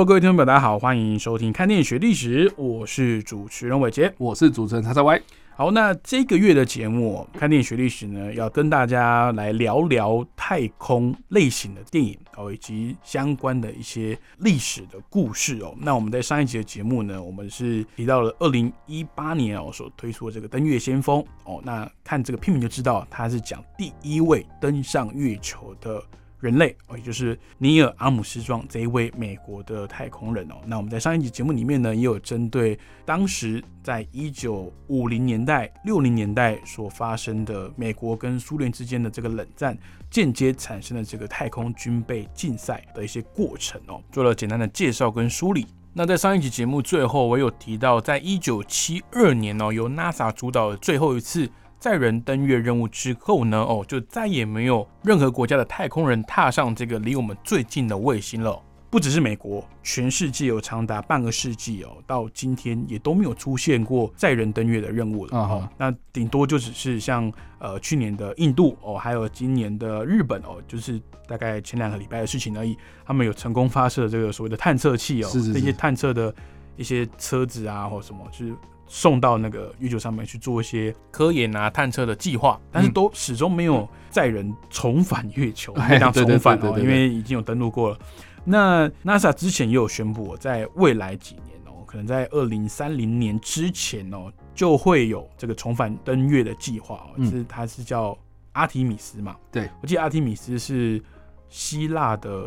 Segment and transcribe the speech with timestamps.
[0.00, 4.10] Hello，各位听众朋友，大家好，欢迎收听《看电影学历史》，我是主持人伟杰。
[4.16, 5.20] 我是主持人叉叉 Y。
[5.54, 15.74] 好，那这个月的节目《看电影学历史》呢，要跟大家来聊聊太空类型的电影哦，以及相关的一些历史的故事哦。
[15.76, 21.60] 那我们在上一集的节目呢，我们是提到了二零一八年哦所推出的这个登月先锋哦。
[21.62, 26.02] 那看这个片名就知道，它是讲第一位登上月球的。
[26.40, 30.54] 人类哦，也就是尼尔·阿姆斯壮这一位美国的太空人哦。
[30.66, 39.76] 那我们在上一集节目里面呢，也有针对当时在一九五零年代、六零年代所发生的美国跟苏联之间的这个冷战，
[40.10, 45.66] 间接产生的这个太空军备竞赛的一些过程哦，做了简单的介绍跟梳理。
[45.92, 51.50] 那在上一集节目最后，我有提到，在一九七二年哦，由 NASA 主导的最后一次。
[51.80, 58.60] 载人登月任务之后呢，哦，就再也没有任何国家的太空人踏上这个离我们最近的卫星了。
[58.90, 65.38] 不只是美国，全世界有长达半个世纪哦，到今天也都没有出现过载人登月的任务了。
[65.38, 72.76] 哦，那顶多就只是像呃去年的印度哦，还有今年的日本哦，就是大概前两个礼拜的事情而已。
[73.06, 76.34] 他们有成功发射这个所谓的探测器哦，这些探测的
[76.76, 78.54] 一些车子啊，或什么，就是。
[78.92, 87.98] 送到那个月球上面去做一些科研啊、探测的计划，但是都始终没有载人重返月球， 这样重返哦，因为已经有登陆过了。
[88.44, 98.18] 那 NASA 之前也有宣布，在未来几年哦，可能在二零三零年之前哦，就会有这个重返登月的计划哦，是它是叫
[98.54, 99.36] 阿提米斯嘛？
[99.52, 101.00] 对，我记得阿提米斯是
[101.48, 102.44] 希腊的。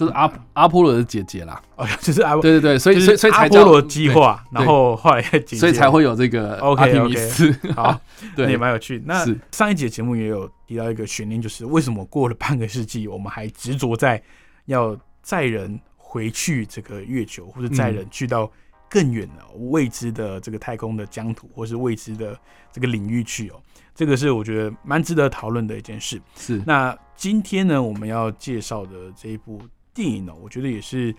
[0.00, 7.26] 就是阿阿波罗的姐姐啦，哦，就是阿对对对，所以所以所以阿波罗计划，然后后来所以才会有这个 OK OK，
[7.76, 8.00] 好，
[8.34, 9.02] 对，也蛮有趣。
[9.04, 9.22] 那
[9.52, 14.22] 上一节节目也有提到一个悬念，就是为什么过了半个世纪，我们还执着在
[14.64, 18.50] 要载人回去这个月球，或者载人去到
[18.88, 22.34] 更远的未知的这个太空的疆土，或是未知的
[22.72, 23.60] 这个领域去哦？
[23.94, 26.18] 这个是我觉得蛮值得讨论的一件事。
[26.34, 29.60] 是那今天呢，我们要介绍的这一部。
[29.94, 31.14] 电影呢，我觉得也是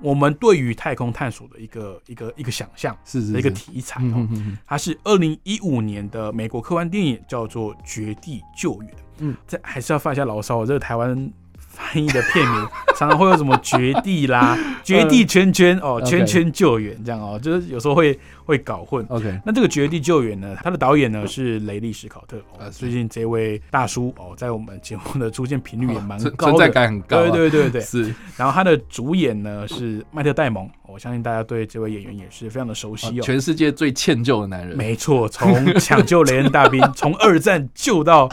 [0.00, 4.28] 我们对于太空探索的一个一个一个想象，是一个题材哦。
[4.66, 8.90] 它是二零一五年的美国科幻电影，叫做《绝地救援》。
[9.18, 11.32] 嗯，这还是要发一下牢骚，这个台湾。
[11.78, 12.68] 翻译的片名
[12.98, 19.06] 常常会有什么绝地啦、 绝地圈圈哦、圈圈救援这样哦，就是有时候会会搞混。
[19.08, 22.36] OK，那这个绝地救援呢，它的导演呢是雷利·史考特。
[22.58, 27.22] 呃，最近这位大叔哦，在我们节目的出现频率也蛮高，存在感很高。
[27.22, 28.12] 对对对对，是。
[28.36, 33.22] 然后他的主演呢是麦特·戴蒙，我相信大家对这位演员也是非常的熟悉哦。
[33.22, 38.28] 全世界最歉疚的男人，没错，从抢救雷恩大兵， 从二战救到。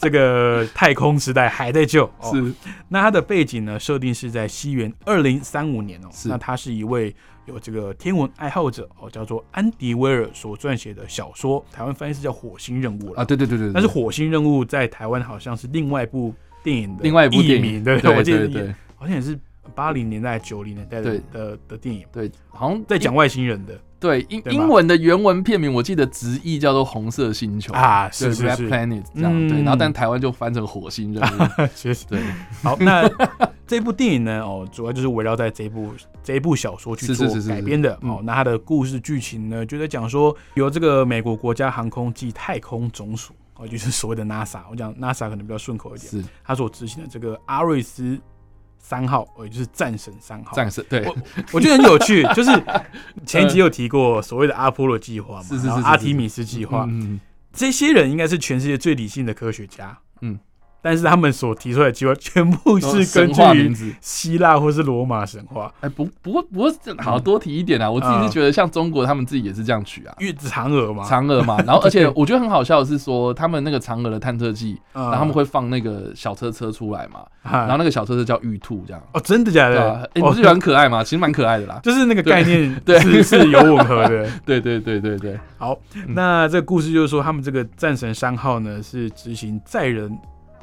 [0.00, 2.52] 这个太空时代还在救，是。
[2.88, 3.78] 那它的背景呢？
[3.78, 6.08] 设定是在西元二零三五年哦。
[6.10, 6.28] 是。
[6.28, 13.24] 那他是一位有这个天文爱好者哦，叫做安迪威尔所撰写的小说，台湾翻译是叫《火星任务》啊。
[13.24, 13.70] 对对对对。
[13.72, 19.38] 但是《火星任务》在台湾好像是另外一部电影的另外一部电影，对对，我记得好像也是
[19.74, 23.78] 八零年代、九零年代的的的电影，对，好像在讲外星人的。
[24.00, 31.26] 对英英文的原文片名，我记得直译叫做《红色星球》啊，是是是 Planet 这样对，然后但台湾就翻成《火星任务》。
[31.76, 32.18] 确实对。
[32.62, 33.06] 好，那
[33.66, 34.40] 这部电影呢？
[34.40, 35.92] 哦，主要就是围绕在这部
[36.24, 37.92] 这一部小说去做改编的。
[38.00, 48.18] 哦，那它的故事剧情呢，就在讲说，由这个美国国家航空暨太空总署，哦，就是所谓的 NASA，我讲 NASA 可能比较顺口一点，是他所执行的这个阿瑞斯。
[48.80, 50.56] 三号，也就是战神三号。
[50.56, 51.16] 战神，对我
[51.52, 52.50] 我觉得很有趣，就是
[53.24, 56.88] 前集有提过所谓的阿波罗计划嘛，然后阿提米斯计划，
[57.52, 59.96] 这些人应该是全世界最理性的科学家。
[60.22, 60.38] 嗯。
[60.82, 65.72] 但是他们所提出来的计划全部是根据希腊或是罗马神话。
[65.80, 67.90] 哎，不，不过，不过，好多提一点啊！
[67.90, 71.58] 我自己是觉得，像中国他们自己也是这样取啊，因为嫦娥嘛，嫦娥嘛。
[71.66, 79.02] 然后，而且 我觉得很好笑的是说，他们那个嫦娥的探测器，然后他们会放那个小车车出来嘛，然后那个小车车叫玉兔，这样。
[79.12, 80.08] 哦，真的假的？
[80.14, 81.04] 哎，不是很可爱吗？
[81.04, 84.26] 其实蛮可爱的啦，就是那个概念， 对，是是有吻合的。
[84.46, 85.38] 对对对对对。
[85.58, 85.78] 好，
[86.08, 90.18] 那这个故事就是说，他们这个战神三号呢，是执行载人。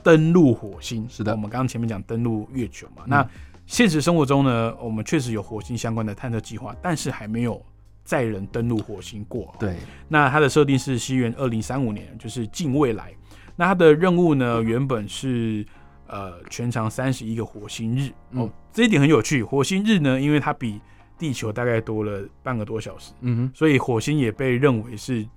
[0.07, 1.05] 登陆火星。
[1.09, 3.29] 是的，我们刚刚前面讲登陆月球嘛，那
[3.65, 7.61] 现实生活中呢，我们确实有火星相关的探测计划，但是还没有
[8.05, 9.53] 载人登陆火星过。
[9.59, 9.75] 对，
[10.07, 13.13] 那它的设定是西元二零三五年，就是近未来。
[13.57, 15.65] 那它的任务呢，原本是
[16.07, 19.43] 呃全长三十一个火星日哦，这一点很有趣。
[19.43, 20.79] 火星日呢，因为它比
[21.17, 25.27] 地球大概多了半个多小时，嗯哼，所以火星也被认为是。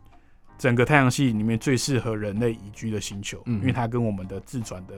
[0.60, 4.92] 整个太阳系里面最适合人类宜居的星球，因为它跟我们的自转的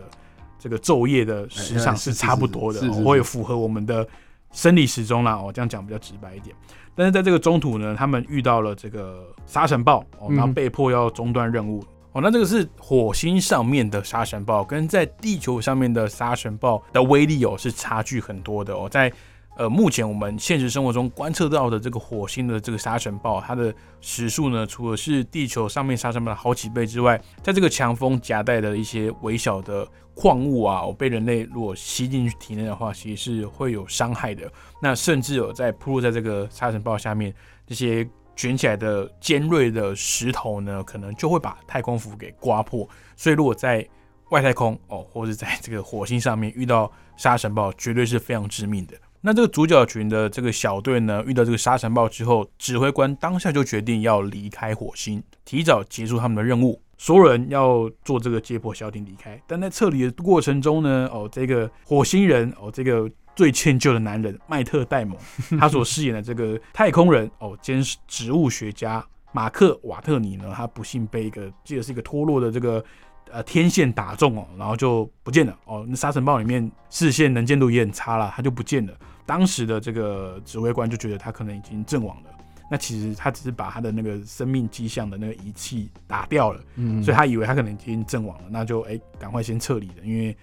[0.59, 4.05] 这个昼夜的时长是差不多的，会符合我们的
[4.51, 5.35] 生理时钟啦。
[5.37, 6.53] 哦，这样讲比较直白一点。
[6.97, 11.81] 但是在这个中途呢，他们遇到了这个沙尘暴，哦，然后被迫要中断任务。
[12.11, 19.13] 哦，那这个是火星上面的沙尘暴，跟在地球上面的沙尘暴的威力哦是差距很多的哦，在。
[19.57, 34.51] 呃，目前我们现实生活中观测到的这个火星的这个沙尘暴，它的时速呢，除了是地球上面沙尘暴的好几倍之外，在这个强风夹带的一些微小的矿物啊，被人类如果吸进去体内的话，其实是会有伤害的。
[34.81, 37.35] 那甚至有在铺露在这个沙尘暴下面，
[37.67, 42.89] 这些卷起来的尖锐的石头呢，可能就会把太空服给刮破。
[43.17, 43.87] 所以，如果在
[44.31, 48.95] 外太空哦，或者在这个火星上面遇到沙尘暴，绝对是非常致命的。
[49.25, 56.83] 那这个主角群的这个小队呢，遇到这个沙尘暴之后，指挥官当下就决定要离开火星，提早结束他们的任务。
[56.99, 65.17] 所有人要做这个接驳小艇离开，但在撤离的过程中呢，哦，这个火星人，哦，这个最歉疚的男人麦特戴蒙，
[65.57, 72.85] 他所饰演的这个太空人，哦，兼植物学家马克瓦特尼呢，他不幸被一个记得是一个脱落的这个。
[73.31, 75.87] 呃，天线打中哦，然后就不见了哦。
[75.89, 78.93] 那沙尘暴里面视线能见度也很差了，他就不见了。
[79.27, 82.31] 当时的这个指挥官就觉得他可能已经阵亡了。
[82.71, 90.35] 那其实他只是把他的那个生命迹象的那个仪器打掉了，嗯，所以他以为他可能已经阵亡了，那就哎赶快先撤离了，因为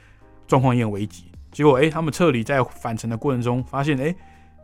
[0.48, 1.26] 状况也很危急。
[1.52, 4.16] 结果哎，他们撤离在返程的过程中发现，哎，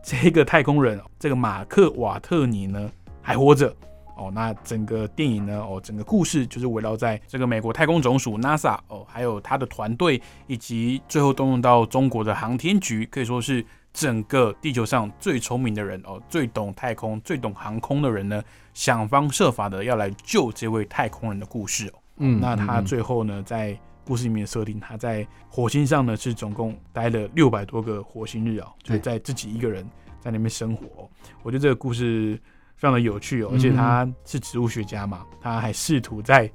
[0.03, 2.91] 这个太空人这个马克瓦特尼呢
[3.21, 3.75] 还活着。
[4.17, 5.59] 哦，那整个电影呢？
[5.59, 13.65] 哦，整个故事就是围绕在这个美国太空总署 NASA 哦，还有他的团队，以及最后动用到中国的航天局，可以说是
[13.95, 18.44] 整个地球上最聪明的人哦，最懂太空、最懂航空的人呢，
[18.74, 21.94] 想方设法的要来救这位太空人的故事哦。
[22.18, 23.75] 嗯，那他最后呢，在
[24.06, 29.83] 故事里面设定，他在火星上呢是总共待了六百多个火星日啊，就在自己一个人
[30.19, 31.09] 在那边生活。
[31.41, 32.39] 我觉得这个故事。
[32.77, 36.51] 非常的有趣哦，而且他是植物学家嘛，他还试图在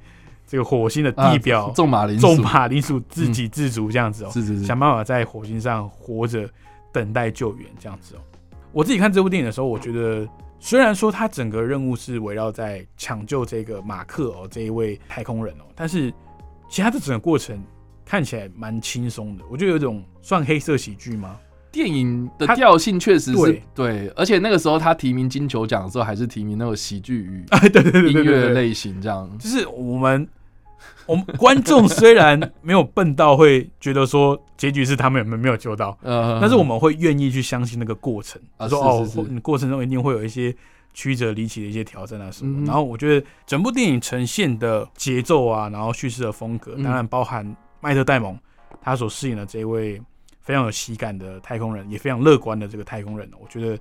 [0.47, 6.47] 这个火星的地表种马铃种马铃薯，自给自足这样子哦，是是是，想办法在火星上活着，
[6.93, 8.21] 等待救援这样子哦。
[8.73, 10.29] 我自己看这部电影的时候，我觉得
[10.59, 16.13] 虽然说他整个任务是围绕在抢救这个马克哦这一位太空人哦，但是
[16.69, 17.61] 其他的整个过程
[18.05, 21.37] 看起来蛮轻松的，我觉得有一种算黑色喜剧吗？
[21.73, 27.45] 电影的调性确实是对，而且那个时候他提名金球奖的时候，还是提名那个喜剧与
[28.11, 30.29] 音乐类型，这样就是我们
[31.06, 39.09] 我们观众虽然没有笨到会觉得说结局是他们有没有没有救到， 但是我们会愿意去相信那个过程，说哦，
[39.43, 40.55] 过程中一定会有一些
[40.94, 42.65] 曲折离奇的一些挑战啊什么。
[42.67, 48.38] 然后我觉得整部电影呈现的节奏啊，然后叙事的风格，当然包含麦特戴蒙
[48.81, 50.00] 他所饰演的这位。
[50.43, 53.78] 非常有喜感的太空人，也非常乐观的这个太空人，我觉得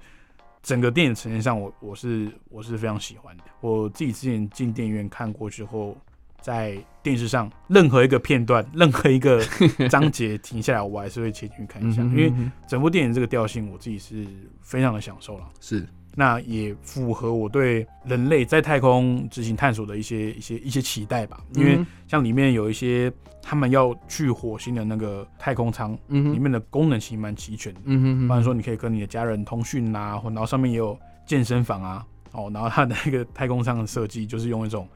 [0.61, 3.43] 整个电影呈现上，我我是我是非常喜欢的。
[3.61, 5.97] 我自己之前进电影院看过之后，
[6.41, 9.41] 在电视上任何一个片段、任何一个
[9.89, 12.31] 章节停下来，我还是会切进去看一下，因为
[12.67, 14.25] 整部电影这个调性，我自己是
[14.61, 15.47] 非常的享受了。
[15.59, 15.87] 是。
[16.15, 34.89] 那也符合我对人类在太空执行探索的一些一些一些期待吧，因为像里面有一些他们要去火星的那个太空舱，嗯，里面的功能其实蛮齐全的，嗯哼，比方说你可以跟你的家人通讯啊，或然后上面也有健身房啊，哦，然后它的那个太空舱的设计就是用一种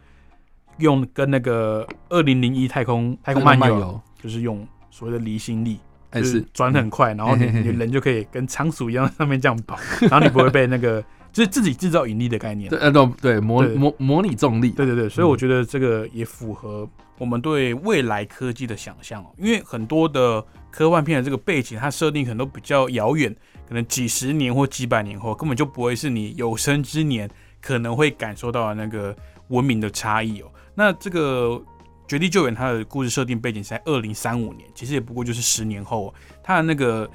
[0.77, 5.80] 用跟那个二零零一太空太空漫游，就是用所谓的离心力。
[6.13, 12.70] 就是转很快，然后你你人就可以跟仓鼠一样在上面这样跑，然后你不会被那个就是自己制造引力的概念。
[12.70, 14.70] 对，呃，对，模模模拟重力。
[14.70, 16.88] 对对对，所以我觉得这个也符合
[17.18, 19.34] 我们对未来科技的想象哦。
[19.39, 23.36] 因为很多的科幻片的这个背景，它设定可能都比较遥远，
[23.68, 27.27] 可能几十年或几百年后，根本就不会是你有生之年
[27.60, 29.15] 可能会感受到的那个
[29.48, 30.46] 文明的差异哦。
[30.75, 31.63] 那这个。
[32.06, 36.08] 绝地救援，它的故事设定背景是在二零三五年，其实也不过就是十年后。
[36.08, 36.13] 哦
[36.44, 37.10] 它的那个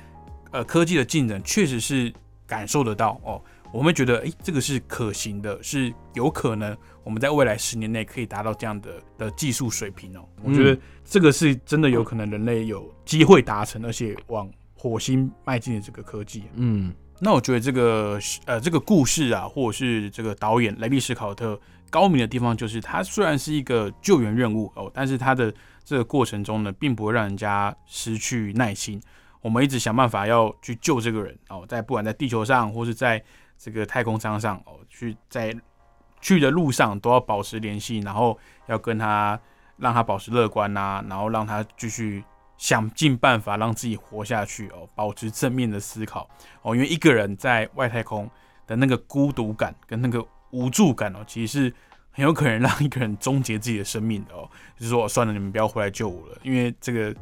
[0.51, 2.13] 呃科技的进展，确实是
[2.47, 3.41] 感受得到哦。
[3.71, 10.27] 我们会觉得，哎，这个是可行的，是有可能我们在未来十年内可以达到这样的的技术水平哦。
[10.43, 16.45] 我觉得这个是真的有可能人类有机会达成，而且往火星迈进的这个科技。
[16.55, 21.61] 嗯，那我觉得这个呃这个故事啊，或者是这个导演雷利史考特
[21.91, 25.53] 高明的地方，就是他虽然是一个救援任务哦，但是他的
[25.85, 29.01] 这个过程中呢，并不会让人家失去耐心。
[29.41, 33.23] 我们一直想办法要去救这个人哦，在不管在地球上或是在
[33.57, 35.55] 这个太空舱上哦，去在
[36.21, 39.39] 去的路上都要保持联系，然后要跟他
[39.77, 42.23] 让他保持乐观呐，然后让他继续
[42.57, 46.29] 想尽办法让自己活下去哦，保持正面的思考
[46.63, 48.29] 哦，因为一个人在外太空
[48.67, 51.75] 的那个孤独感跟那个无助感哦，其实是
[52.11, 57.15] 很有可能让一个人终结自己的生命的哦，就是说算了，你们不要回来救我了，因为这个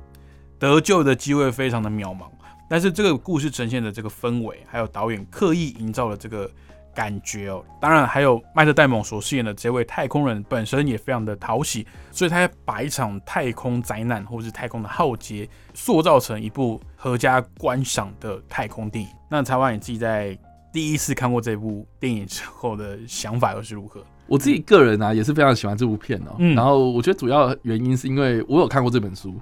[0.58, 2.26] 得救的机会非常的渺茫。
[2.68, 6.50] 但是这个故事呈现的这个氛围，还有导演刻意营造的这个
[6.92, 19.10] 感觉哦，当然还有麦特戴蒙所饰演的这位太空人本身也非常的讨喜，所以他把一场太空灾难或是太空的浩劫塑造成一部合家观赏的太空电影。
[19.28, 20.36] 那台湾你自己在
[20.72, 24.04] 第一次看过这部电影之后的想法又是如何？
[24.26, 29.34] 我自己个人啊也是非常喜欢这部片哦，然后我觉得主要原因是因为我有看过这本书。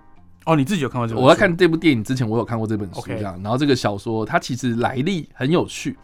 [0.46, 1.16] 哦，你自己有看过这？
[1.16, 3.40] 我在看这部电影之前，我有看过这本书，这样。
[3.42, 5.96] 然后这个小说它其实来历很有趣。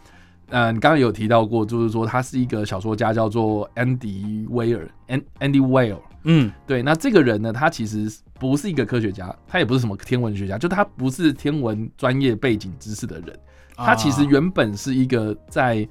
[0.48, 5.98] 嗯，你刚刚有提到过，就是说他是一个小说家，叫做 Andy Weir，An Andy Weir。
[6.24, 6.82] 嗯，对。
[6.82, 13.38] 那这个人呢，他其实不是一个科学家，他也不是什么天文学家，就他不是天文专业背景知识的人。
[13.84, 15.86] 他其实原本是一个在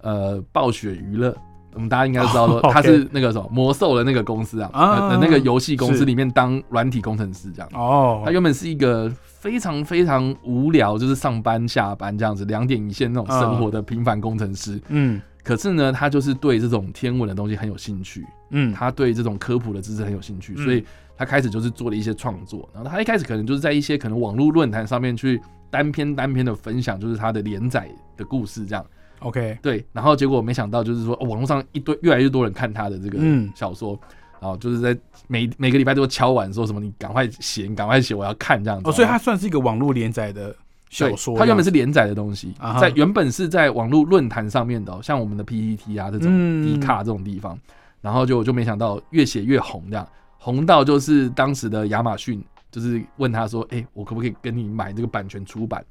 [0.00, 1.36] 呃暴雪娱乐。
[1.74, 7.68] 我们大家应该知道说 他是那个什么魔兽的那个公司啊的那个游戏公司里面当软体工程师这样。
[7.72, 14.78] 哦，他原本是一个非常非常无聊，就是上班下班这样子两点一线那种生活的平凡工程师。
[14.88, 18.22] 嗯，可是呢，他就是对这种天文的东西很有兴趣。
[18.50, 20.84] 嗯，他对这种科普的知识很有兴趣，所以
[21.16, 22.68] 他开始就是做了一些创作。
[22.74, 25.40] 然后他一开始可能就是在一些可能网络论坛上面去
[25.72, 28.84] 单篇单篇的分享，就是他的连载的故事这样。
[29.20, 33.18] OK，对，然后结果没想到就是说，网络上一堆越来越多人看他的这个
[33.54, 33.98] 小说，
[34.38, 34.94] 然后就是在
[35.28, 38.90] 每每个礼拜都敲碗说什么，你赶快写，你赶快写，我要看这样子。
[38.90, 40.54] 哦，所以它算是一个网络连载的
[40.90, 41.38] 小说。
[41.38, 47.58] 它原本是连载的东西，在原本是在网络论坛上面的，像我们的 PPT 啊这种、迪卡这种地方，
[48.00, 55.84] 然后就就没想到越写越红，这样红到就是当时的亚马逊就是问他说，哎，我可不可以跟你买这个版权出版？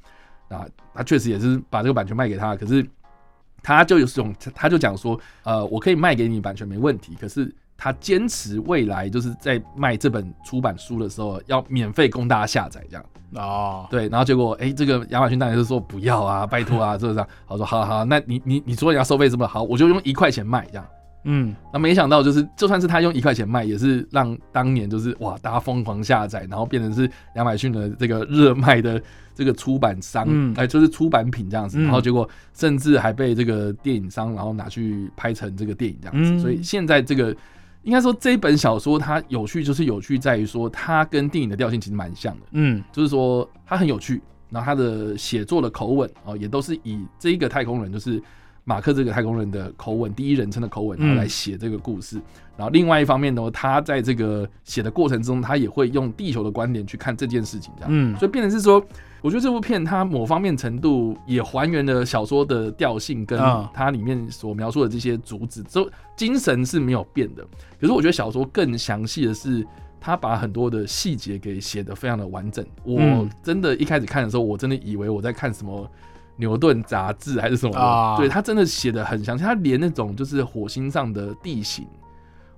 [0.50, 2.86] 啊，他确实也是把这个版权卖给他，可是。
[3.64, 13.06] 他就有这种，他就讲说，呃，我可以卖给你版权没问题，可是他坚持未来就是在卖这本出版书的时候要免费供大家下载这样。
[13.36, 17.28] 哦，对，然后结果，哎，这个亚马逊当然是说不要啊，拜托啊，这样。
[17.46, 20.88] 好说，好好，那你你你说你要收费这么好，我就用一块钱卖这样。
[21.24, 29.00] 嗯，那没想到就是，就算是他用一块钱卖，也是让当年就是哇，大家疯狂下载，然后变成是亚马逊的这个热卖的
[29.36, 31.80] 这个出版商，哎，就是出版品这样子。
[31.84, 36.40] 然后结果甚至还被这个电影商然后拿去拍成这个电影这样子。
[36.40, 37.36] 所以现在这个
[37.84, 42.48] 应该说这一本小说它有趣，就是有趣在于说它跟电影的调性其实蛮像的。
[42.54, 48.20] 嗯，就是说它很有趣，然后它的写作的口吻哦，也都是以这一个太空人就是。
[48.63, 52.22] 马克这个太空人的口吻，第一人称的口吻，然后来写这个故事。
[52.56, 57.89] 然后另外一方面呢，他在这个写的过程中，他也会用地球的观点去看这件事情，这样。
[57.91, 58.84] 嗯，所以变成是说，
[59.22, 63.39] 我觉得这部片它某方面程度也还原了小说的调性，跟
[63.74, 67.44] 它里面所描述的这些主旨，都精神是没有变的。
[67.80, 69.65] 可是我觉得小说更详细的是，
[70.00, 72.63] 他把很多的细节给写得非常的完整。
[72.84, 75.89] 我真的一开始看的时候，我真的以为我在看什么。
[76.38, 78.16] 牛顿杂志还是什么？
[78.18, 81.88] 对他真的写的很详细，他连那种就是火星上的地形，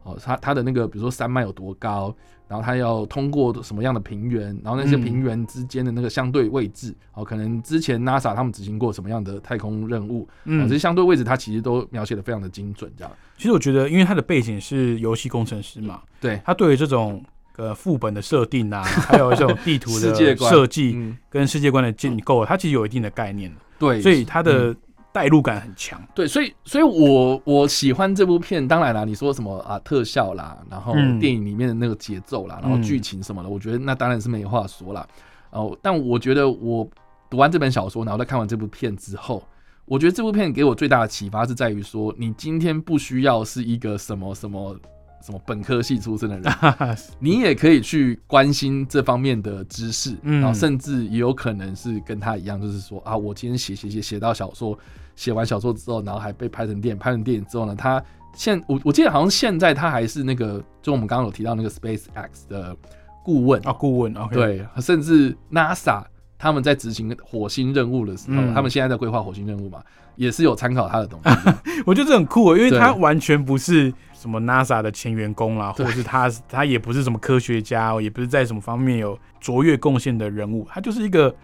[0.04, 2.16] 哦，他他的那个比如说山脉有多高，
[2.48, 13.12] 然后他要通过什么样的平原，然后那些平原之间的那个相对位置，哦，可能之前 NASA 他们执行过什么样的太空任务，嗯，这些相对位置他其实都描写的非常的精准，这样。
[13.38, 17.24] 其实我觉得，因为他的背景是游戏工程师嘛，对他对于这种。
[17.54, 23.58] 个副本的设定啊， 还有这种地图的设计跟世界观的建构，它其实有一定的概念的。
[23.80, 24.76] 对，所以它的
[25.12, 26.02] 代入感很强。
[26.16, 28.68] 对，所以，所以我我喜欢这部片。
[28.68, 35.08] 当然啦，你说什么啊，特效啦，然后电影里面的那个节奏啦，然后剧情什么的，我觉得那当然是没话说啦。
[35.52, 36.88] 哦，但我觉得我
[37.30, 39.44] 读完这本小说，然后再看完这部片之后，
[39.86, 44.76] 我觉得这部片给我最大的启发是在于说，你今天不需要是一个什么什么。
[45.26, 46.54] 什么本科系出身的人，
[47.18, 54.78] 你也可以去关心这方面的知识，然后甚至也有可能是跟他一样，就是说啊，我今天写写写写到小说，
[55.16, 58.04] 写完小说之后，然后还被拍成电影，拍成电影之后呢，他
[58.36, 62.76] 现我我记得好像现在他还是那个，就我们刚刚有提到那个 Space X 的
[63.24, 63.66] 顾问。
[63.66, 66.04] 啊，顾问，OK，对，甚至 NASA
[66.38, 69.82] 他们在执行火星任务的时候，他们现在在规划火星任务嘛，
[70.18, 71.30] 也是有参考他的东西，
[71.88, 73.94] 我觉得这很酷，因为他完全不是。
[74.24, 81.36] 什么 NASA 的前员工啦，或者是他，他也不是什么科学家，也不是在什么方面有卓越贡献的人物，他就是一个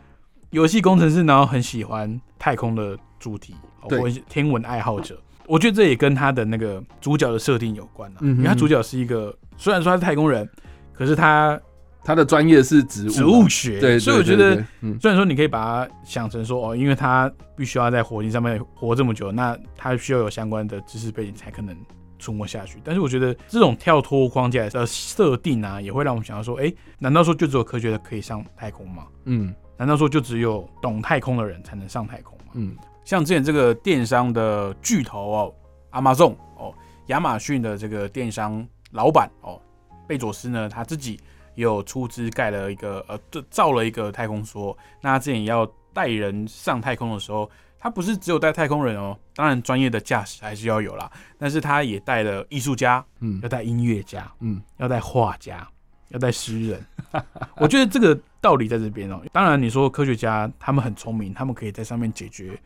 [0.52, 5.20] 游戏工程师，然后很喜欢太空的主题，或天文爱好者。
[5.46, 10.50] 我觉得这也跟他的那个主角的设定有关了，因为他主角是一个，虽然说他是太空人，
[10.94, 11.60] 可是他
[12.02, 14.56] 他的专业是植物植物学，对，所以我觉得，
[15.02, 21.76] 虽然说你可以把它想成说，哦，因为他必须要在火星上面活这么久，那他需要有相关的知识背景才可能。
[22.20, 29.08] 出没下去，但是我觉得这种跳脱框架的设定啊，也会让我们想到说，哎，难道说就只有科学的可以上太空吗？
[29.24, 32.52] 嗯，难道说就只有懂太空的人才能上太空吗？
[32.54, 35.54] 嗯，像之前这个电商的巨头哦
[35.92, 36.74] ，Amazon 哦，
[37.08, 39.60] 亚马逊的这个电商老板哦，
[40.08, 41.20] 贝佐斯呢，他自己
[41.56, 47.50] 也有出资盖了一个呃，造了一个太空梭，那他之前也要带人上太空的时候。
[47.80, 51.10] 他不是只有带太空人哦，当然专业的驾驶还是要有啦。
[51.38, 55.66] 但是他也带了艺术家，嗯，要带音乐家，嗯，要带画家，
[56.10, 56.86] 要带诗人。
[57.56, 59.22] 我觉得这个道理在这边哦。
[59.32, 62.60] 当然你说科学家他们很聪明，他们可以在上面解决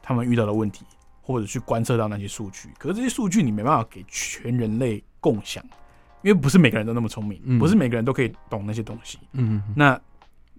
[0.00, 0.84] 他们遇到的问题，
[1.20, 2.68] 或者去观测到那些数据。
[2.78, 5.60] 可是这些数据你没办法给全人类共享，
[6.22, 9.18] 因为不是每个人都那么聪明，不是每个人都可以懂那些东西。
[9.32, 10.00] 嗯，那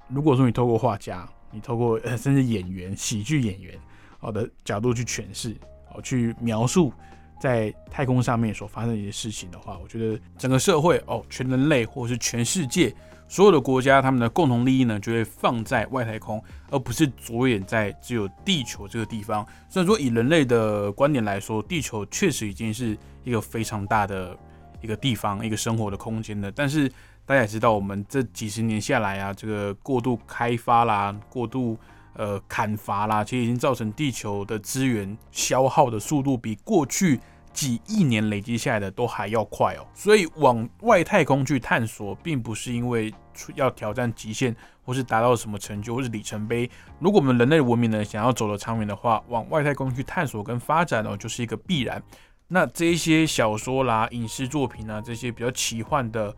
[0.10, 1.26] 如果说你透过画家。
[1.52, 3.78] 你透过呃，甚至演员、喜剧演员
[4.20, 5.56] 好的角度去诠释，
[5.94, 6.92] 哦，去描述
[7.40, 12.94] 在太空上面所发生的一些事情的话，我觉得整个社会哦，全人类或者是全世界
[13.28, 19.46] 所有的国家，他们的共同利益呢，就会放在外太空，而不是着眼在只有地球这个地方。
[19.70, 24.38] 虽然说以人类的观点来说，地球确实已经是一个非常大的
[24.82, 26.92] 一个地方，一个生活的空间的，但是。
[27.28, 31.78] 大家也知道，我们这几十年下来啊，这个过度开发啦，过度
[32.14, 37.20] 呃砍伐啦，其实已经造成地球的资源消耗的速度比过去
[37.52, 39.86] 几亿年累积下来的都还要快哦。
[39.94, 43.14] 所以往外太空去探索，并不是因为
[43.56, 46.70] 要挑战极限，或是达到什么成就，或是里程碑。
[46.98, 52.02] 如果我们人类文明呢想要走得长远的话，往外太空去探索跟发展哦，就是一个必然。
[52.48, 56.34] 那这一些小说啦、影视作品啊，这些比较奇幻的。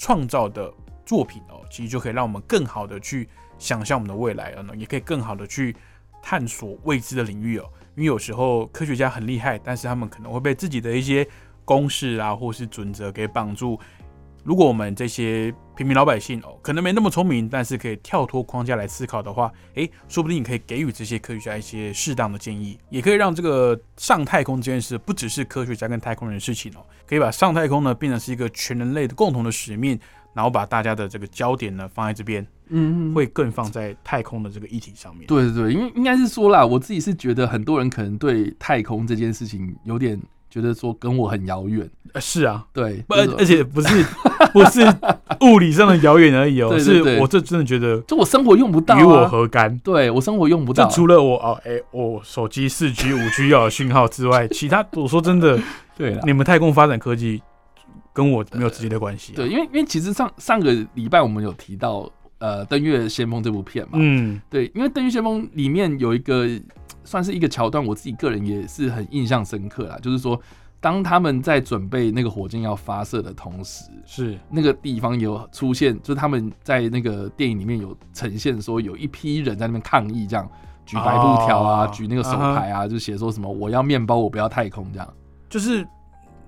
[0.00, 0.72] 创造的
[1.04, 5.76] 作品哦，其实就可以让我们更好的去想象我们的未来，呢，也可以更好的去
[6.22, 7.68] 探索未知的领域哦。
[7.96, 11.28] 因为有时候科学家很厉害，但是他们可能会被自己的一些
[11.66, 13.78] 公式啊，或是准则给绑住。
[14.42, 29.98] 如果我们这些平民老百姓哦，可能没那么聪明，但是可以跳脱框架来思考的话，诶，说不定你可以给予这些科学家一些适当的建议，也可以让这个上太空这件事不只是科学家跟太空人的事情哦，可以把上太空呢变成是一个全人类的共同的使命，
[30.34, 35.26] 然后把大家的这个焦点呢放在这边，嗯，会更放在太空的这个议题上面。
[35.26, 40.20] 对对对，因为应该是说啦，我自己是觉得很多人可能对太空这件事情有点。
[40.50, 41.88] 觉得说跟我很遥远，
[42.20, 44.04] 是啊，对，而而且不是
[44.52, 44.80] 不是
[45.42, 49.78] 物理上的遥远而已哦， 是我这真的觉得，就我生活用不到，与我何干？
[49.78, 55.56] 对我生活用不到，就除了我哦，哎，我手机四 G、五 G 要有讯号之外，其他 我说真的，
[55.96, 57.40] 对，你们太空发展科技
[58.12, 59.32] 跟我没有直接的关系。
[59.34, 66.48] 对，因为因为其实上上个礼拜我们有提到呃《登月先锋》这部片嘛，嗯，对，因为《登月先锋》里面有一个。
[67.04, 69.98] 算是一个桥段，我自己个人也是很印象深刻啦。
[70.02, 70.40] 就是说，
[70.80, 80.48] 当他们在准备那个火箭要发射的同时，是那个地方有出现，就是他们在那个电影里面有呈现说，有一批人在那边抗议，这样
[80.86, 85.08] 举白布条啊，举那个手牌啊，就写说什么我要面包，我不要太空，这样
[85.48, 85.86] 就是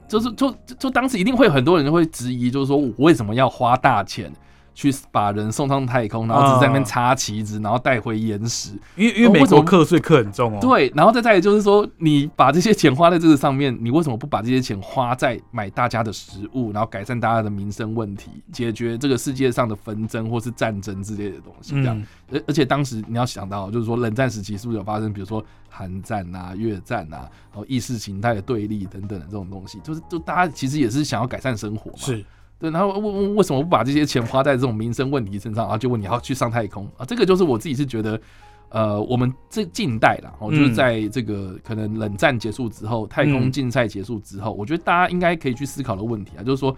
[0.09, 4.33] 就是就就当时一定会有很多人会质疑，就是说我为什么要花大钱？
[4.75, 8.71] 去把人送上太空，然后只在那边插旗子，然后带回岩石。
[8.97, 10.59] 因为因为美国课税课很重哦。
[10.61, 21.75] 对，然后再再就是说，你把这些钱花在这个上面，你为什么不把这些钱花在买大家的食物，然后改善大家的民生问题，解决这个世界上的纷争或是战争之类的东西？
[21.75, 31.99] 这样，而而且当时你要想到，就是说冷战时期是不是有发生，比如说韩战啊、越战啊，然后意识形态的对立等等的这种东西，就是就大家其实也是想要改善生活嘛。
[31.99, 32.25] 是。
[32.63, 35.65] 对，然后为为什么不把这些钱花在这种民生问题身上？
[35.65, 37.05] 然后就问你要去上太空啊？
[37.05, 38.21] 这个就是我自己是觉得，
[38.69, 46.73] 呃，我们这近代啦，哦，就是在这个可能冷战结束之后，太空竞赛结束之后，我觉得大家应该可以去思考的问题啊，就是说，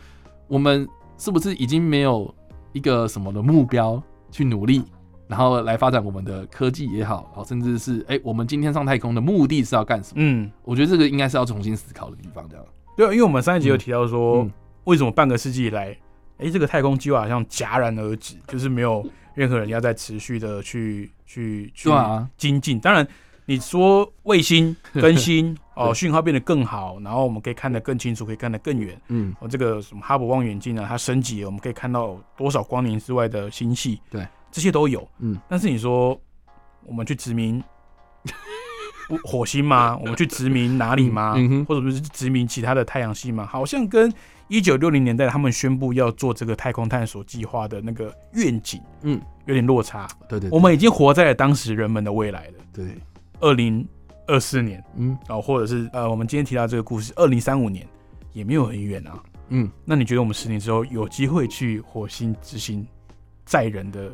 [0.49, 2.35] 我们是不是已经没有
[2.73, 4.83] 一个什么的目标去努力，
[5.29, 10.15] 然后来发展我们的科技也好，哦，甚至是哎，我们今天上太空的目的是要干什么？
[10.17, 12.65] 嗯，我觉得这个应该是要重新思考的地方，这样。
[12.97, 14.49] 对，因为我们上一集有提到说，
[14.85, 15.97] 为什么半个世纪以来，
[16.39, 19.05] 哎，这个太空计划好像戛然而止，就是没有。
[19.35, 21.91] 任何人要再持续的去去去
[22.37, 23.05] 精进，当然
[23.47, 28.97] 你说卫星 更新哦，讯号变得更好，然后我们可以看得更清楚，可以看得更远。
[29.09, 30.87] 嗯，哦，这个什么哈勃望远镜呢？
[30.89, 34.01] 它升级了，我们可以看到多少光年之外的星系？
[34.09, 35.05] 对，这些都有。
[35.19, 36.17] 嗯，但是你说
[36.85, 37.61] 我们去殖民
[39.23, 39.97] 火星吗？
[39.99, 41.35] 我们去殖民哪里吗？
[41.69, 43.47] 或者是殖民其他的太阳系吗？
[43.47, 44.13] 好像跟。
[44.49, 50.07] 一九六零年代，他们宣布要做这个太空探索计划的那个愿景，嗯，有点落差。
[50.29, 52.53] 对对，我们已经活在了当时人们的未来了。
[52.71, 52.85] 对，
[53.41, 53.85] 二零
[54.27, 57.89] 二四年，嗯，哦，或者是呃，我们今天提到这个故事，二零三五年
[58.35, 59.19] 也没有很远啊。
[59.49, 62.87] 嗯，那你觉得我们十年之后有机会去火星执行
[63.45, 64.11] 载人的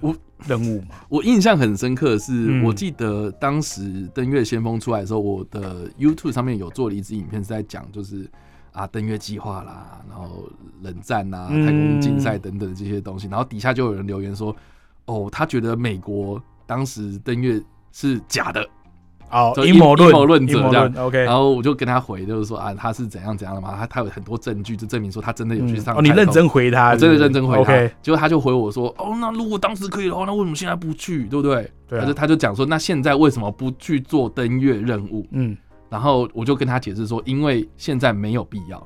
[0.47, 0.97] 任务嘛？
[1.09, 8.29] 我印象很深刻的是，我记得当时登月先锋出来的时候，我的 YouTube 上面有做了一支影片，是在讲就是。
[8.73, 10.49] 啊，登月计划啦，然后
[10.83, 14.55] 冷战啊，太空竞赛等等这些东西，然后底下就有人留言说，
[15.07, 18.65] 哦，他觉得美国当时登月是假的，
[19.31, 25.97] 哦，阴谋论，阴谋论者这样，OK，然后我就跟他回，就是说啊，他是怎样怎样的嘛，他他有很多证据，就证明说他真的有去上。
[25.97, 31.71] 哦，你认真回他，真的认真回他，OK，结果他就回我说，哦，那如果当时可以的话，那为什么现在不去，对不对？
[31.89, 35.27] 对，他就他就讲说，那现在为什么不去做登月任务？
[35.33, 35.57] 嗯。
[35.89, 38.79] 然后我就跟他解释说，因为现在没有必要，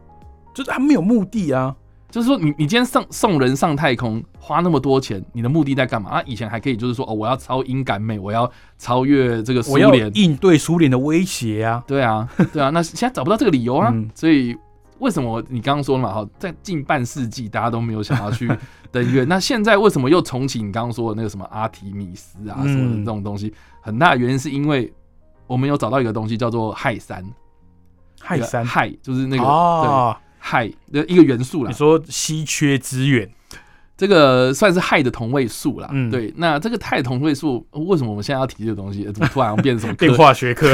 [0.55, 1.75] 就是他没有目的啊。
[2.15, 6.23] 就是说，你你今天上送人上太空，花那么多钱，你的目的在干嘛啊？
[6.25, 8.49] 以前还可以，就是说，哦，我要超英赶美，我要
[8.79, 11.83] 超越这个苏联，应对苏联的威胁啊。
[11.89, 12.71] 对啊，对啊。
[12.71, 13.93] 那 现在找不到这个理由啊。
[14.15, 14.57] 所以
[15.01, 16.15] 为什么你刚刚说了嘛？
[16.15, 18.49] 哈，在近半世纪，大家都没有想要去
[18.93, 19.25] 登月。
[19.25, 23.53] 那现在为什么又重启你刚刚说的那个什么阿提米斯啊什么的这种东西？
[23.81, 24.93] 很大的原因是因为。
[25.47, 27.23] 我们有找到一个东西叫做氦三，
[28.19, 31.71] 氦三氦就是那个哦，氦的一个元素啦。
[31.71, 33.29] 你说稀缺资源，
[33.97, 35.89] 这个算是氦的同位素啦。
[35.93, 36.33] 嗯，对。
[36.37, 39.05] 那这个氦同位素为什么我们现在要提这个东西？
[39.13, 40.69] 怎么突然变成什么 变化学科？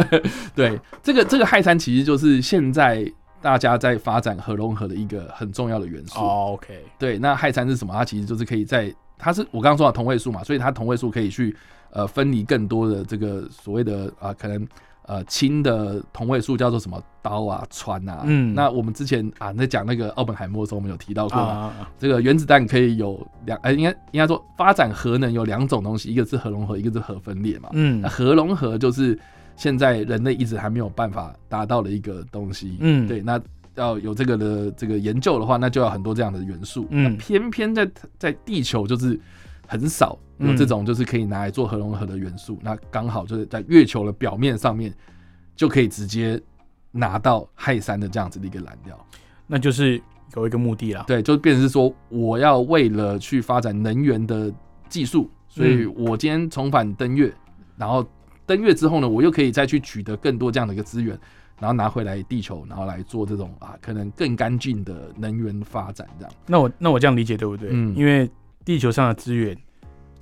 [0.54, 6.20] 对，这个这个氦三其实就是现在大家在发展核融合的一个很重要的元素。
[6.20, 6.84] 哦，OK。
[6.98, 7.94] 对，那氦三是什么？
[7.94, 11.56] 它其实就是可以在它是我刚刚说的同位素嘛，所以它同位素可以去。
[11.92, 14.68] 呃，分离更多的这个所谓的啊，可能
[15.06, 18.22] 呃氢的同位素叫做什么氘啊、氚啊。
[18.24, 27.68] 嗯，那我们之前啊在讲那个奥本海默的时候，我们有提到过，这个原子弹可以有两，呃，应该应该说发展核能有两种东西，一个是核融合，一个是核分裂嘛。
[27.72, 29.18] 嗯，那核融合就是
[29.56, 32.76] 现在人类一直还没有办法达到的一个东西。
[32.80, 33.40] 嗯，对，那
[33.74, 36.86] 要有这个的这个研究的话，那就要很多这样的元素。
[36.90, 37.88] 嗯，偏偏在
[38.18, 39.18] 在地球就是
[39.66, 40.18] 很少。
[40.38, 44.92] 有这种就是可以拿来做核融合的元素，那刚好就是在月球的表面上面
[45.54, 46.38] 就可以直接
[46.90, 49.06] 拿到氦三的这样子的一个燃料，
[49.46, 50.00] 那就是
[50.34, 51.04] 有一个目的了。
[51.06, 54.52] 对，就变成是说我要为了去发展能源的
[54.90, 57.32] 技术，所以我今天重返登月，
[57.78, 58.06] 然后
[58.44, 61.18] 登月之后呢，我又可以再去取得更多这样的一个资源，
[61.58, 66.32] 然后拿回来地球，然后来做这种啊可能更干净的能源发展这样。
[66.46, 67.70] 那我那我这样理解对不对？
[67.72, 68.30] 嗯，因为
[68.66, 69.56] 地球上的资源。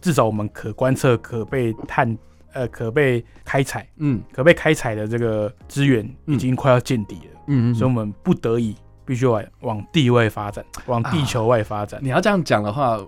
[0.05, 2.15] 至少我们可观测、可被探、
[2.53, 11.99] 呃，可被开采，嗯，可被开采的这个资源已经快要见底了，嗯，所以我们不得已必须往往地外发展，往地球外发展。
[12.03, 13.01] 你要这样讲的话，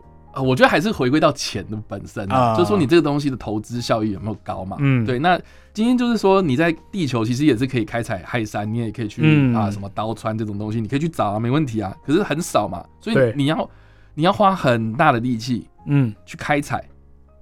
[0.43, 4.79] 我觉得还是回归到钱的本身啊，就是说你这个东西的投资效益有没有高嘛？
[4.81, 5.19] 嗯，对。
[5.19, 5.39] 那
[5.75, 11.95] 今天就是说你在地球其实也是可以开采氦山，你也可以去啊什么刀穿这种东西，你可以去找啊，没问题啊。
[12.07, 13.71] 可是很少嘛，所以你要
[14.15, 15.69] 你要花很大的力气。
[15.87, 16.85] 嗯，去开采，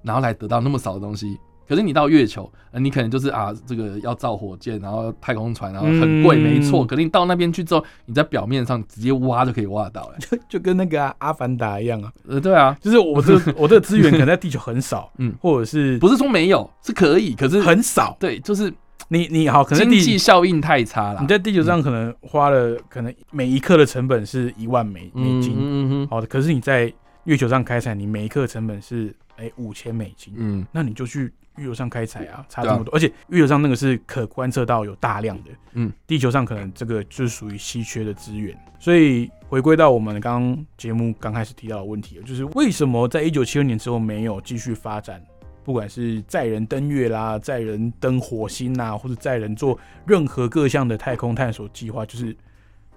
[0.03, 1.37] 然后来得到那么少的东西。
[1.67, 6.85] 可是你到月球，你可能就是啊，这个要造火箭，然后太空船，然后很贵，没错。
[6.85, 12.11] 可是你到那边去之后，你在表面上直接挖就可以挖到， 哎，就就跟那个阿凡达一样啊。
[12.27, 18.15] 呃，对啊，就是我这 我这资源可能在地球很少， 嗯，或者是不是说没有，是可以，可是很少。
[18.19, 18.71] 对，就是
[19.07, 21.21] 你你好，可能经济效应太差了。
[21.21, 26.27] 你在地球上可能花了，可能每一克的成本是一万美美金，嗯哼，好的。
[26.27, 26.93] 可是你在
[27.25, 45.21] 月球上开采，你每一克成本是哎五千美金，嗯，那你就去月球上开采啊，差这么多，而且月球上那个是可观测到有大量的，嗯，地球上可能这个就是属于稀缺的资源，所以回归到我们刚刚节目刚开始提到的问题，就是为什么在一九七二年之后没有继续发展
[45.63, 52.37] 不管是载人登月啦、载人登火星啦，或者载人做任何各项的太空探索计划，就是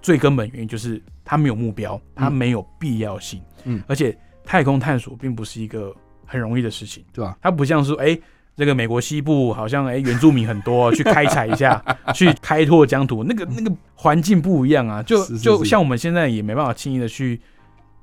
[0.02, 3.40] 最根本原因就是它没有目标，它没有必要性。
[3.40, 5.94] 嗯，而且太空探索并不是一个
[6.26, 7.36] 很容易的事情，对吧？
[7.40, 8.18] 它不像说，哎，
[8.56, 11.82] 这个美国西部好像哎原住民很多，去开采一下，
[12.14, 17.40] 去开拓疆土，那个那个环境不一样啊，就就像我们现在也没办法轻易的去。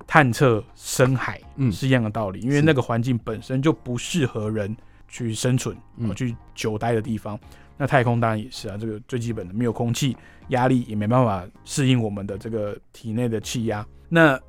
[0.08, 5.76] 探测深海，嗯，是一样的道理，因为那个环境本身就不适合人去生存，
[6.16, 7.40] 去久待的地方。
[7.76, 10.16] 那太空当然也是啊，这个最基本的，没有空气，
[10.50, 13.84] 压力也没办法适应我们的这个体内的气压。
[14.08, 14.40] 那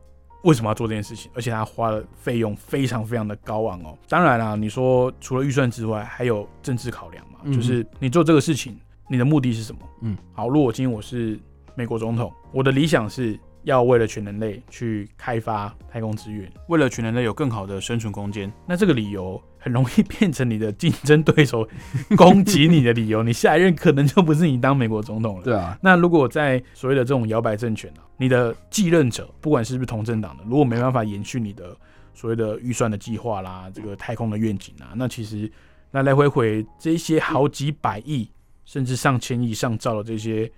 [0.47, 1.31] 为什么要做这件事情？
[1.35, 3.99] 而且他花的费用非常非常的高昂哦。
[4.09, 8.79] 当然啦，你说除了预算之外，还有政治考量嘛，就是你做这个事情，
[9.09, 9.81] 你的目的是什么？
[10.01, 11.39] 嗯，好，如果今天我是
[11.75, 13.39] 美国总统，我的理想是。
[13.67, 21.69] 要为了全人类去开发太空资源，为了全人类有更好的生存空间，那这个理由很容易变成你的竞争对手
[22.17, 23.21] 攻击你的理由。
[23.25, 25.43] 你下一任可能就不是你当美国总统了。
[25.43, 31.77] 对啊，那如果在所谓的这种摇摆政权呢，你的继任者不管是不是同政党的，如果没办法延续你的
[32.15, 35.51] 所谓的预算的计划啦，这个太空的愿景啊，那其实
[35.91, 38.31] 那来回回这些好几百亿
[38.65, 40.49] 甚至上千亿上兆的这些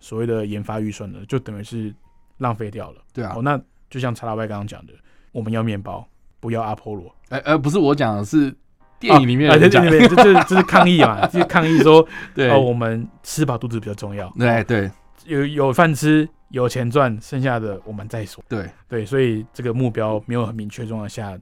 [0.00, 1.94] 所谓的研发预算呢，就等于是。
[2.38, 3.56] 浪费掉了，对啊，哦，那
[3.88, 4.92] 就像查拉外刚刚讲的，
[5.30, 6.04] 我们要面包，
[6.44, 7.10] 不要阿波罗。
[7.30, 8.54] 哎哎，不是我讲的，是
[9.00, 11.26] 电影里面的讲，这这这是抗议嘛？
[11.32, 14.30] 就抗议说，对，哦，我们吃饱肚子比较重要。
[14.38, 14.90] 对对，
[15.24, 18.44] 有有饭吃，有钱赚，剩下的我们再说。
[18.46, 21.34] 对对，所以这个目标没有很明确状况下，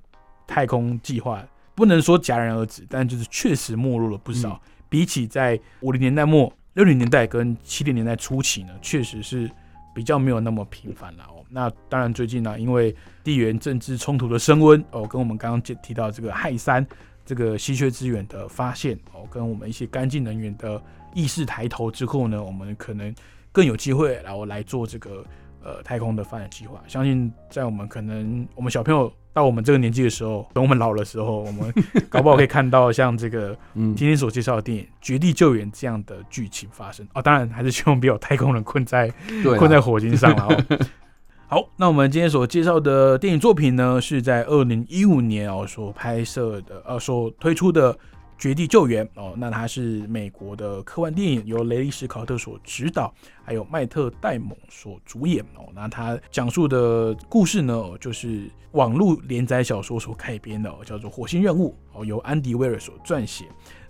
[0.47, 1.43] 太空计划
[1.75, 4.61] 不能说戛然而止，但就是确实没落了不少。
[4.89, 9.51] 比起在五零年代末、六零年代跟七零年代初期呢，确实是。
[9.95, 11.45] 比较没有那么频繁了哦。
[11.49, 16.87] 那当然，最近呢，因为地缘政治冲突的升温哦，跟我们刚刚提提到这个氦三
[17.25, 20.83] 这个稀缺资源的发现哦，跟我们一些干净能源的
[21.15, 23.15] 意识抬头之后呢，我们可能
[23.53, 25.25] 更有机会然后来做这个
[25.63, 26.83] 呃太空的发展计划。
[26.87, 29.13] 相信在我们可能我们小朋友。
[29.33, 31.73] 到我们这个年纪的时候，等我们老的时候，我们
[32.11, 37.23] 搞不好可以看到像这个 今天所介绍的电影《绝地救援》这样的剧情发生哦。
[37.23, 39.13] 当然，还是希望不要太空人困在
[39.59, 40.65] 困在火星上了。
[41.49, 47.99] 好，那我们今天所介绍的电影作品呢，是在二零一五年哦所拍摄的，呃，所推出的。
[48.43, 55.71] 绝地救援哦，那它是美国的科幻电影，由雷利·史考特所执导，还有迈特·戴蒙所主演哦。
[55.73, 63.45] 那它讲述的故事呢，就是网络连载小说所改编的，叫做《火星任务》哦，由安迪·威尔所撰写。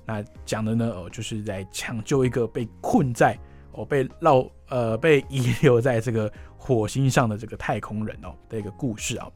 [0.04, 3.34] 那讲的呢，哦，就是在抢救一个被困在
[3.72, 9.30] 哦被绕呃被遗留在这个火星上的这个太空人哦的一个故事啊。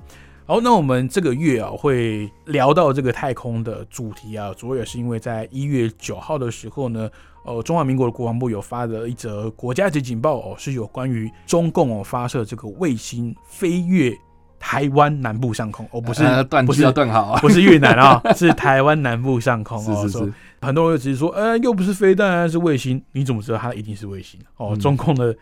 [0.48, 7.10] 好，那我们这个月啊会聊到这个太空的主题啊，主要也是因为在一月九号的时候呢，
[7.44, 14.16] 呃，中华民国的国防部有发的一则国家级警报哦，是有关于中共哦发射这个卫星飞越
[14.60, 20.02] 台湾南部上空哦，不是断不是要断好，不是越南啊， 是台湾南部上空哦。
[20.02, 20.32] 是是是，
[20.62, 24.76] 很多人只是说，呃，又不是飞弹，是卫星，你怎么知道它一定是卫星哦？
[24.76, 25.36] 中共的。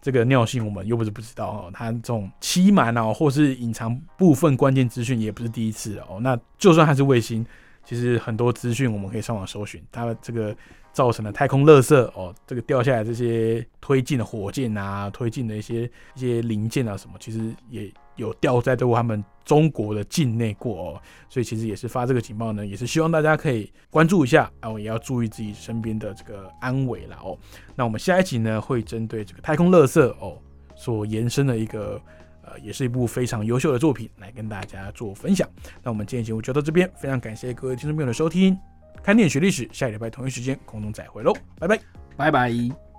[0.00, 6.18] 这个尿性我们又不是不知道哦，他这种欺瞒啊，或是隐藏部分关键资讯也不是第一次哦。
[6.20, 7.44] 那就算它是卫星，
[7.84, 10.56] 其实很多资讯我们可以上网搜寻，它这个
[10.92, 17.90] 造成的太空垃圾哦，这个掉下来这些推进的火箭啊，推进的一些一些零件啊什么，其实也。
[18.20, 27.36] 有掉在过他们中国的境内过哦，所以其实也是发这个警报呢，也是希望大家可以关注一下，然后也要注意自己身边的这个安危了哦。
[27.74, 30.38] 那我们下一集呢，会针对这个太空垃圾哦
[30.76, 32.00] 所延伸的一个
[32.42, 35.48] 呃，也是一部非常优秀的作品来跟大家做分享。
[35.82, 38.56] 那我们今天节目就到这边，非常感谢各位听众朋友的收听，
[39.02, 41.80] 看电影学历史，下礼拜同一时间空中再会喽，拜拜，
[42.16, 42.89] 拜拜。